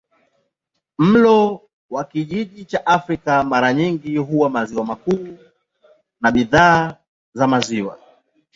Mlo 0.99 1.61
wa 1.89 2.03
kijiji 2.03 2.65
cha 2.65 2.85
Afrika 2.85 3.43
mara 3.43 3.73
nyingi 3.73 4.17
huwa 4.17 4.49
maziwa 4.49 4.97
na 6.21 6.31
bidhaa 6.31 6.95
za 7.33 7.47
maziwa. 7.47 7.97